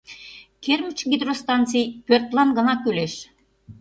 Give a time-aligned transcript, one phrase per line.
[0.63, 3.13] Кермыч гидростанций пӧртлан гына кӱлеш.